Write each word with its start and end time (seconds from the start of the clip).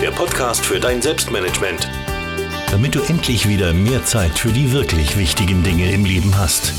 der 0.00 0.12
Podcast 0.12 0.64
für 0.64 0.78
dein 0.78 1.02
Selbstmanagement. 1.02 1.88
Damit 2.70 2.94
du 2.94 3.00
endlich 3.00 3.48
wieder 3.48 3.72
mehr 3.72 4.04
Zeit 4.04 4.38
für 4.38 4.50
die 4.50 4.70
wirklich 4.70 5.18
wichtigen 5.18 5.64
Dinge 5.64 5.90
im 5.90 6.04
Leben 6.04 6.38
hast. 6.38 6.72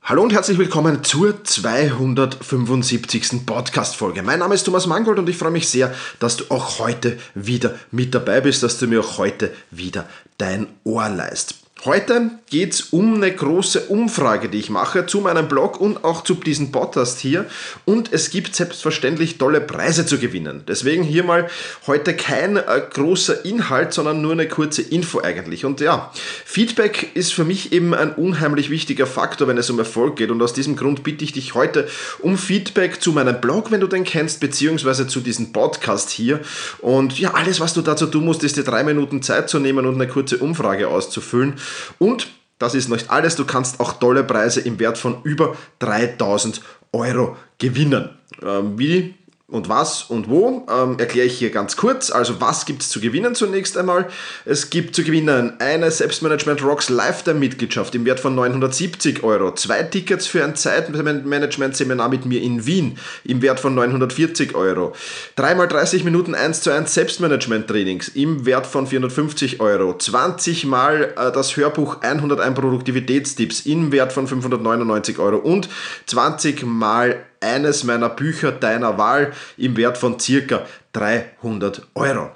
Hallo 0.00 0.22
und 0.22 0.32
herzlich 0.32 0.56
willkommen 0.56 1.04
zur 1.04 1.44
275. 1.44 3.44
Podcast-Folge. 3.44 4.22
Mein 4.22 4.38
Name 4.38 4.54
ist 4.54 4.64
Thomas 4.64 4.86
Mangold 4.86 5.18
und 5.18 5.28
ich 5.28 5.36
freue 5.36 5.50
mich 5.50 5.68
sehr, 5.68 5.94
dass 6.18 6.38
du 6.38 6.44
auch 6.48 6.78
heute 6.78 7.18
wieder 7.34 7.78
mit 7.90 8.14
dabei 8.14 8.40
bist, 8.40 8.62
dass 8.62 8.78
du 8.78 8.86
mir 8.86 9.00
auch 9.00 9.18
heute 9.18 9.52
wieder 9.70 10.08
dein 10.38 10.66
Ohr 10.84 11.10
leist. 11.10 11.61
Heute 11.84 12.30
geht 12.48 12.74
es 12.74 12.80
um 12.92 13.14
eine 13.14 13.34
große 13.34 13.80
Umfrage, 13.88 14.48
die 14.48 14.58
ich 14.58 14.70
mache 14.70 15.04
zu 15.06 15.20
meinem 15.20 15.48
Blog 15.48 15.80
und 15.80 16.04
auch 16.04 16.22
zu 16.22 16.34
diesem 16.34 16.70
Podcast 16.70 17.18
hier. 17.18 17.46
Und 17.84 18.12
es 18.12 18.30
gibt 18.30 18.54
selbstverständlich 18.54 19.36
tolle 19.36 19.60
Preise 19.60 20.06
zu 20.06 20.18
gewinnen. 20.18 20.62
Deswegen 20.68 21.02
hier 21.02 21.24
mal 21.24 21.48
heute 21.88 22.14
kein 22.14 22.56
äh, 22.56 22.82
großer 22.88 23.44
Inhalt, 23.44 23.92
sondern 23.92 24.22
nur 24.22 24.30
eine 24.30 24.46
kurze 24.46 24.82
Info 24.82 25.22
eigentlich. 25.22 25.64
Und 25.64 25.80
ja, 25.80 26.12
Feedback 26.44 27.10
ist 27.14 27.32
für 27.32 27.42
mich 27.42 27.72
eben 27.72 27.94
ein 27.94 28.12
unheimlich 28.12 28.70
wichtiger 28.70 29.06
Faktor, 29.06 29.48
wenn 29.48 29.58
es 29.58 29.68
um 29.68 29.80
Erfolg 29.80 30.14
geht. 30.14 30.30
Und 30.30 30.40
aus 30.40 30.52
diesem 30.52 30.76
Grund 30.76 31.02
bitte 31.02 31.24
ich 31.24 31.32
dich 31.32 31.54
heute 31.54 31.88
um 32.20 32.38
Feedback 32.38 33.02
zu 33.02 33.10
meinem 33.10 33.40
Blog, 33.40 33.72
wenn 33.72 33.80
du 33.80 33.88
den 33.88 34.04
kennst, 34.04 34.38
beziehungsweise 34.38 35.08
zu 35.08 35.18
diesem 35.18 35.52
Podcast 35.52 36.10
hier. 36.10 36.38
Und 36.78 37.18
ja, 37.18 37.34
alles, 37.34 37.58
was 37.58 37.74
du 37.74 37.82
dazu 37.82 38.06
tun 38.06 38.24
musst, 38.24 38.44
ist 38.44 38.56
dir 38.56 38.62
drei 38.62 38.84
Minuten 38.84 39.20
Zeit 39.20 39.48
zu 39.48 39.58
nehmen 39.58 39.84
und 39.84 39.96
eine 39.96 40.06
kurze 40.06 40.38
Umfrage 40.38 40.86
auszufüllen. 40.86 41.54
Und 41.98 42.28
das 42.58 42.74
ist 42.74 42.88
nicht 42.88 43.10
alles, 43.10 43.34
du 43.36 43.44
kannst 43.44 43.80
auch 43.80 43.94
tolle 43.94 44.22
Preise 44.22 44.60
im 44.60 44.78
Wert 44.78 44.96
von 44.96 45.22
über 45.24 45.56
3000 45.80 46.62
Euro 46.92 47.36
gewinnen. 47.58 48.10
Ähm, 48.42 48.78
wie 48.78 49.14
und 49.52 49.68
was 49.68 50.04
und 50.04 50.28
wo 50.28 50.66
ähm, 50.70 50.96
erkläre 50.98 51.26
ich 51.26 51.38
hier 51.38 51.50
ganz 51.50 51.76
kurz. 51.76 52.10
Also 52.10 52.40
was 52.40 52.64
gibt 52.64 52.82
es 52.82 52.88
zu 52.88 53.00
gewinnen 53.00 53.34
zunächst 53.34 53.76
einmal? 53.76 54.08
Es 54.44 54.70
gibt 54.70 54.96
zu 54.96 55.04
gewinnen 55.04 55.54
eine 55.60 55.90
Selbstmanagement 55.90 56.62
Rocks 56.64 56.88
Lifetime-Mitgliedschaft 56.88 57.94
im 57.94 58.04
Wert 58.06 58.20
von 58.20 58.34
970 58.34 59.22
Euro, 59.22 59.54
zwei 59.54 59.82
Tickets 59.82 60.26
für 60.26 60.42
ein 60.42 60.56
Zeitmanagement-Seminar 60.56 62.08
mit 62.08 62.24
mir 62.24 62.40
in 62.40 62.66
Wien 62.66 62.98
im 63.24 63.42
Wert 63.42 63.60
von 63.60 63.74
940 63.74 64.54
Euro, 64.54 64.94
dreimal 65.36 65.68
30 65.68 66.04
Minuten 66.04 66.34
1 66.34 66.62
zu 66.62 66.70
1 66.70 66.94
Selbstmanagement-Trainings 66.94 68.08
im 68.08 68.46
Wert 68.46 68.66
von 68.66 68.86
450 68.86 69.60
Euro, 69.60 69.96
20 69.96 70.64
mal 70.64 71.12
äh, 71.16 71.30
das 71.30 71.56
Hörbuch 71.56 72.00
101 72.00 72.58
Produktivitätstipps 72.58 73.66
im 73.66 73.92
Wert 73.92 74.12
von 74.12 74.26
599 74.26 75.18
Euro 75.18 75.36
und 75.36 75.68
20 76.06 76.64
mal 76.64 77.24
eines 77.42 77.84
meiner 77.84 78.08
Bücher 78.08 78.52
deiner 78.52 78.98
Wahl 78.98 79.32
im 79.56 79.76
Wert 79.76 79.98
von 79.98 80.18
circa 80.18 80.66
300 80.92 81.82
Euro. 81.94 82.30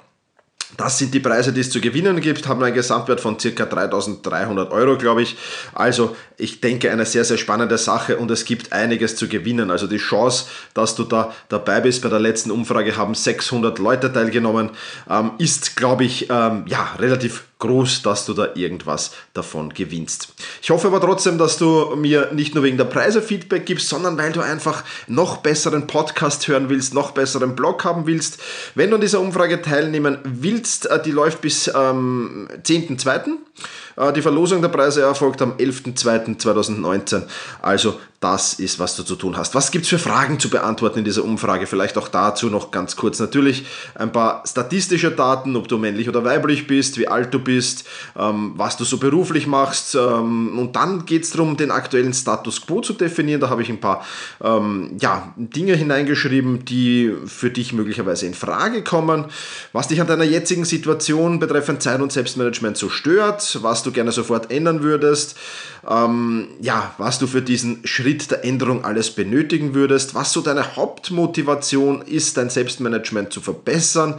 Das 0.75 0.97
sind 0.97 1.13
die 1.13 1.21
Preise, 1.21 1.53
die 1.53 1.61
es 1.61 1.69
zu 1.69 1.79
gewinnen 1.79 2.19
gibt, 2.19 2.45
haben 2.47 2.61
einen 2.61 2.75
Gesamtwert 2.75 3.21
von 3.21 3.37
ca. 3.37 3.65
3300 3.65 4.71
Euro, 4.71 4.97
glaube 4.97 5.21
ich. 5.21 5.37
Also 5.73 6.15
ich 6.35 6.59
denke, 6.59 6.91
eine 6.91 7.05
sehr, 7.05 7.23
sehr 7.23 7.37
spannende 7.37 7.77
Sache 7.77 8.17
und 8.17 8.29
es 8.31 8.43
gibt 8.43 8.73
einiges 8.73 9.15
zu 9.15 9.29
gewinnen. 9.29 9.71
Also 9.71 9.87
die 9.87 9.97
Chance, 9.97 10.45
dass 10.73 10.95
du 10.95 11.03
da 11.03 11.33
dabei 11.47 11.79
bist, 11.79 12.03
bei 12.03 12.09
der 12.09 12.19
letzten 12.19 12.51
Umfrage 12.51 12.97
haben 12.97 13.15
600 13.15 13.79
Leute 13.79 14.11
teilgenommen, 14.11 14.71
ähm, 15.09 15.31
ist, 15.37 15.77
glaube 15.77 16.03
ich, 16.03 16.29
ähm, 16.29 16.65
ja, 16.67 16.95
relativ 16.99 17.45
groß, 17.59 18.01
dass 18.01 18.25
du 18.25 18.33
da 18.33 18.49
irgendwas 18.53 19.13
davon 19.33 19.73
gewinnst. 19.73 20.33
Ich 20.67 20.71
hoffe 20.71 20.87
aber 20.87 20.99
trotzdem, 20.99 21.37
dass 21.37 21.57
du 21.57 21.95
mir 21.95 22.33
nicht 22.33 22.53
nur 22.53 22.61
wegen 22.61 22.75
der 22.75 22.83
Preise 22.83 23.21
Feedback 23.21 23.65
gibst, 23.65 23.87
sondern 23.87 24.17
weil 24.17 24.33
du 24.33 24.41
einfach 24.41 24.83
noch 25.07 25.37
besseren 25.37 25.87
Podcast 25.87 26.45
hören 26.49 26.67
willst, 26.67 26.93
noch 26.93 27.11
besseren 27.11 27.55
Blog 27.55 27.85
haben 27.85 28.05
willst. 28.05 28.41
Wenn 28.75 28.89
du 28.89 28.95
an 28.95 29.01
dieser 29.01 29.21
Umfrage 29.21 29.61
teilnehmen 29.61 30.17
willst, 30.25 30.87
äh, 30.87 31.01
die 31.01 31.11
läuft 31.11 31.39
bis 31.39 31.71
ähm, 31.73 32.49
10.2. 32.63 33.29
Äh, 33.97 34.13
die 34.13 34.21
Verlosung 34.21 34.61
der 34.61 34.69
Preise 34.69 35.01
erfolgt 35.01 35.41
am 35.41 35.53
11.02.2019. 35.53 37.23
Also 37.61 37.99
das 38.19 38.55
ist, 38.55 38.79
was 38.79 38.95
du 38.95 39.03
zu 39.03 39.15
tun 39.15 39.37
hast. 39.37 39.53
Was 39.53 39.69
gibt 39.69 39.83
es 39.83 39.89
für 39.89 39.99
Fragen 39.99 40.39
zu 40.39 40.49
beantworten 40.49 40.99
in 40.99 41.05
dieser 41.05 41.23
Umfrage? 41.23 41.67
Vielleicht 41.67 41.99
auch 41.99 42.07
dazu 42.07 42.47
noch 42.47 42.71
ganz 42.71 42.95
kurz. 42.95 43.19
Natürlich 43.19 43.65
ein 43.93 44.11
paar 44.11 44.43
statistische 44.47 45.11
Daten, 45.11 45.55
ob 45.55 45.67
du 45.67 45.77
männlich 45.77 46.09
oder 46.09 46.23
weiblich 46.23 46.65
bist, 46.65 46.97
wie 46.97 47.07
alt 47.07 47.31
du 47.31 47.37
bist, 47.37 47.85
ähm, 48.17 48.53
was 48.55 48.75
du 48.75 48.85
so 48.85 48.97
beruflich 48.97 49.45
machst. 49.45 49.93
Ähm, 49.93 50.57
und 50.57 50.75
dann 50.75 51.05
geht 51.05 51.25
es 51.25 51.29
darum, 51.29 51.57
den 51.57 51.69
aktuellen 51.69 52.13
Status 52.13 52.65
quo 52.65 52.81
zu 52.81 52.93
definieren. 52.93 53.39
Da 53.39 53.49
habe 53.49 53.61
ich 53.61 53.69
ein 53.69 53.79
paar 53.79 54.03
ähm, 54.43 54.97
ja, 54.99 55.31
Dinge 55.35 55.75
hineingeschrieben, 55.75 56.65
die 56.65 57.13
für 57.27 57.51
dich 57.51 57.71
möglicherweise 57.71 58.25
in 58.25 58.33
Frage 58.33 58.83
kommen. 58.83 59.25
Was 59.73 59.89
dich 59.89 60.01
an 60.01 60.07
deiner 60.07 60.23
jetzigen 60.23 60.65
Situation 60.65 61.37
betreffend 61.37 61.83
Zeit- 61.83 62.01
und 62.01 62.11
Selbstmanagement 62.11 62.77
so 62.77 62.89
stört, 62.89 63.59
was 63.61 63.83
du 63.87 63.91
gerne 63.91 64.11
sofort 64.11 64.51
ändern 64.51 64.83
würdest, 64.83 65.35
ähm, 65.89 66.49
ja, 66.61 66.93
was 66.97 67.17
du 67.17 67.27
für 67.27 67.41
diesen 67.41 67.85
Schritt 67.85 68.29
der 68.29 68.43
Änderung 68.43 68.83
alles 68.83 69.11
benötigen 69.11 69.73
würdest, 69.73 70.13
was 70.13 70.33
so 70.33 70.41
deine 70.41 70.75
Hauptmotivation 70.75 72.01
ist, 72.01 72.37
dein 72.37 72.49
Selbstmanagement 72.49 73.31
zu 73.31 73.41
verbessern, 73.41 74.15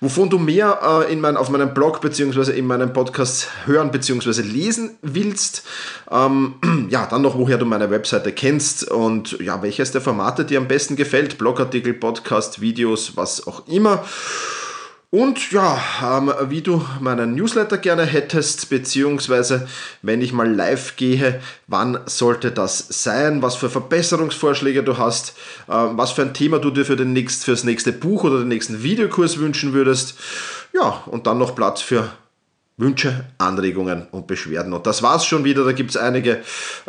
wovon 0.00 0.28
du 0.28 0.38
mehr 0.38 1.06
äh, 1.08 1.12
in 1.12 1.20
mein, 1.20 1.36
auf 1.36 1.50
meinem 1.50 1.72
Blog 1.72 2.00
bzw. 2.00 2.52
in 2.52 2.66
meinem 2.66 2.92
Podcast 2.92 3.48
hören 3.64 3.90
bzw. 3.90 4.42
lesen 4.42 4.96
willst. 5.02 5.64
Ähm, 6.10 6.54
ja, 6.90 7.06
dann 7.06 7.22
noch, 7.22 7.38
woher 7.38 7.58
du 7.58 7.64
meine 7.64 7.90
Webseite 7.90 8.32
kennst 8.32 8.90
und 8.90 9.38
ja, 9.40 9.62
welches 9.62 9.92
der 9.92 10.00
Formate 10.00 10.44
dir 10.44 10.58
am 10.58 10.68
besten 10.68 10.96
gefällt. 10.96 11.38
Blogartikel, 11.38 11.94
Podcast, 11.94 12.60
Videos, 12.60 13.16
was 13.16 13.46
auch 13.46 13.66
immer. 13.68 14.04
Und 15.14 15.52
ja, 15.52 15.80
ähm, 16.02 16.32
wie 16.48 16.60
du 16.60 16.84
meinen 16.98 17.36
Newsletter 17.36 17.78
gerne 17.78 18.04
hättest, 18.04 18.68
beziehungsweise 18.68 19.68
wenn 20.02 20.20
ich 20.20 20.32
mal 20.32 20.52
live 20.52 20.96
gehe, 20.96 21.40
wann 21.68 22.00
sollte 22.06 22.50
das 22.50 22.84
sein, 22.88 23.40
was 23.40 23.54
für 23.54 23.70
Verbesserungsvorschläge 23.70 24.82
du 24.82 24.98
hast, 24.98 25.36
ähm, 25.70 25.96
was 25.96 26.10
für 26.10 26.22
ein 26.22 26.34
Thema 26.34 26.58
du 26.58 26.72
dir 26.72 26.84
für, 26.84 26.96
den 26.96 27.12
nächst, 27.12 27.44
für 27.44 27.52
das 27.52 27.62
nächste 27.62 27.92
Buch 27.92 28.24
oder 28.24 28.40
den 28.40 28.48
nächsten 28.48 28.82
Videokurs 28.82 29.38
wünschen 29.38 29.72
würdest. 29.72 30.18
Ja, 30.72 31.04
und 31.06 31.28
dann 31.28 31.38
noch 31.38 31.54
Platz 31.54 31.80
für 31.80 32.10
Wünsche, 32.76 33.26
Anregungen 33.38 34.08
und 34.10 34.26
Beschwerden. 34.26 34.72
Und 34.72 34.84
das 34.84 35.00
war's 35.00 35.24
schon 35.24 35.44
wieder. 35.44 35.64
Da 35.64 35.70
gibt's 35.70 35.96
einige 35.96 36.40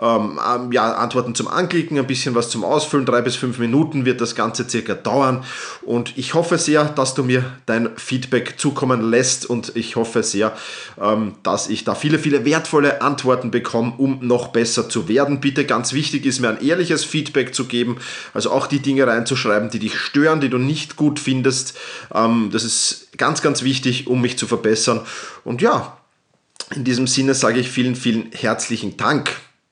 ähm, 0.01 0.39
ähm, 0.43 0.71
ja, 0.71 0.95
Antworten 0.95 1.35
zum 1.35 1.47
Anklicken, 1.47 1.99
ein 1.99 2.07
bisschen 2.07 2.33
was 2.33 2.49
zum 2.49 2.63
Ausfüllen. 2.63 3.05
Drei 3.05 3.21
bis 3.21 3.35
fünf 3.35 3.59
Minuten 3.59 4.03
wird 4.03 4.19
das 4.19 4.33
Ganze 4.33 4.67
circa 4.67 4.95
dauern. 4.95 5.43
Und 5.83 6.17
ich 6.17 6.33
hoffe 6.33 6.57
sehr, 6.57 6.85
dass 6.85 7.13
du 7.13 7.23
mir 7.23 7.45
dein 7.67 7.95
Feedback 7.97 8.55
zukommen 8.57 9.11
lässt. 9.11 9.45
Und 9.45 9.75
ich 9.75 9.95
hoffe 9.95 10.23
sehr, 10.23 10.57
ähm, 10.99 11.35
dass 11.43 11.69
ich 11.69 11.83
da 11.83 11.93
viele, 11.93 12.17
viele 12.17 12.45
wertvolle 12.45 13.03
Antworten 13.03 13.51
bekomme, 13.51 13.93
um 13.99 14.17
noch 14.21 14.47
besser 14.47 14.89
zu 14.89 15.07
werden. 15.07 15.39
Bitte 15.39 15.65
ganz 15.65 15.93
wichtig 15.93 16.25
ist 16.25 16.39
mir 16.39 16.49
ein 16.49 16.65
ehrliches 16.65 17.05
Feedback 17.05 17.53
zu 17.53 17.65
geben. 17.65 17.97
Also 18.33 18.49
auch 18.49 18.65
die 18.65 18.79
Dinge 18.79 19.05
reinzuschreiben, 19.05 19.69
die 19.69 19.77
dich 19.77 19.99
stören, 19.99 20.41
die 20.41 20.49
du 20.49 20.57
nicht 20.57 20.95
gut 20.95 21.19
findest. 21.19 21.77
Ähm, 22.11 22.49
das 22.51 22.63
ist 22.63 23.09
ganz, 23.17 23.41
ganz 23.41 23.61
wichtig, 23.61 24.07
um 24.07 24.21
mich 24.21 24.37
zu 24.37 24.47
verbessern. 24.47 25.01
Und 25.43 25.61
ja, 25.61 25.74
in 26.73 26.83
diesem 26.83 27.07
Sinne 27.07 27.33
sage 27.33 27.59
ich 27.59 27.69
vielen, 27.69 27.95
vielen 27.95 28.31
herzlichen 28.31 28.97
Dank 28.97 29.31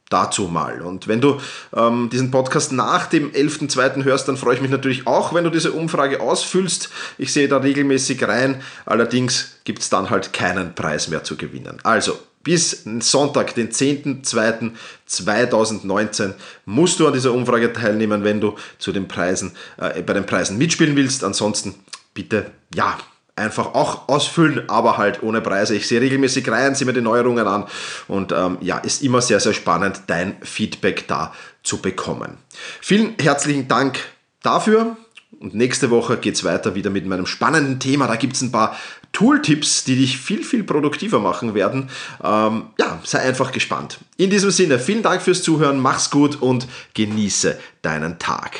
dazu 0.09 0.43
mal. 0.43 0.81
Und 0.81 1.07
wenn 1.07 1.21
du 1.21 1.39
ähm, 1.75 2.09
diesen 2.11 2.29
Podcast 2.29 2.71
nach 2.71 3.07
dem 3.07 3.31
11.2. 3.31 4.03
hörst, 4.03 4.27
dann 4.27 4.37
freue 4.37 4.55
ich 4.55 4.61
mich 4.61 4.69
natürlich 4.69 5.07
auch, 5.07 5.33
wenn 5.33 5.43
du 5.43 5.49
diese 5.49 5.71
Umfrage 5.71 6.21
ausfüllst. 6.21 6.89
Ich 7.17 7.33
sehe 7.33 7.47
da 7.47 7.57
regelmäßig 7.57 8.27
rein. 8.27 8.61
Allerdings 8.85 9.57
gibt 9.63 9.79
es 9.79 9.89
dann 9.89 10.11
halt 10.11 10.31
keinen 10.31 10.75
Preis 10.75 11.07
mehr 11.07 11.23
zu 11.23 11.35
gewinnen. 11.35 11.79
Also 11.83 12.19
bis 12.43 12.83
Sonntag, 12.99 13.55
den 13.55 13.71
10.2.2019, 13.71 16.33
musst 16.65 16.99
du 16.99 17.07
an 17.07 17.13
dieser 17.13 17.33
Umfrage 17.33 17.73
teilnehmen, 17.73 18.23
wenn 18.23 18.39
du 18.39 18.55
zu 18.77 18.91
den 18.91 19.07
Preisen, 19.07 19.53
äh, 19.77 20.03
bei 20.03 20.13
den 20.13 20.27
Preisen 20.27 20.59
mitspielen 20.59 20.95
willst. 20.95 21.23
Ansonsten 21.23 21.73
bitte 22.13 22.51
ja, 22.75 22.99
einfach 23.35 23.73
auch 23.73 24.07
ausfüllen, 24.09 24.69
aber 24.69 24.97
halt 24.97 25.23
ohne 25.23 25.41
Preise. 25.41 25.75
Ich 25.75 25.87
sehe 25.87 26.01
regelmäßig 26.01 26.49
rein, 26.49 26.75
sehe 26.75 26.85
mir 26.85 26.93
die 26.93 27.01
Neuerungen 27.01 27.47
an 27.47 27.65
und 28.07 28.31
ähm, 28.31 28.57
ja, 28.61 28.77
ist 28.77 29.01
immer 29.01 29.21
sehr, 29.21 29.39
sehr 29.39 29.53
spannend, 29.53 30.03
dein 30.07 30.37
Feedback 30.41 31.07
da 31.07 31.33
zu 31.63 31.77
bekommen. 31.77 32.37
Vielen 32.81 33.15
herzlichen 33.19 33.67
Dank 33.67 33.99
dafür. 34.41 34.97
Und 35.39 35.55
nächste 35.55 35.89
Woche 35.89 36.17
geht 36.17 36.35
es 36.35 36.43
weiter 36.43 36.75
wieder 36.75 36.89
mit 36.89 37.05
meinem 37.05 37.25
spannenden 37.25 37.79
Thema. 37.79 38.07
Da 38.07 38.15
gibt 38.15 38.35
es 38.35 38.41
ein 38.41 38.51
paar 38.51 38.77
Tooltips, 39.11 39.83
die 39.83 39.97
dich 39.97 40.17
viel, 40.17 40.43
viel 40.43 40.63
produktiver 40.63 41.19
machen 41.19 41.53
werden. 41.53 41.89
Ähm, 42.23 42.67
ja, 42.79 42.99
sei 43.03 43.19
einfach 43.19 43.51
gespannt. 43.51 43.97
In 44.15 44.29
diesem 44.29 44.51
Sinne, 44.51 44.79
vielen 44.79 45.03
Dank 45.03 45.21
fürs 45.21 45.43
Zuhören, 45.43 45.79
mach's 45.79 46.11
gut 46.11 46.41
und 46.41 46.67
genieße 46.93 47.59
deinen 47.81 48.19
Tag. 48.19 48.59